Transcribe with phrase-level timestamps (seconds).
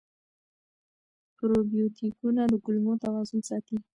[1.37, 3.77] پروبیوتیکونه د کولمو توازن ساتي.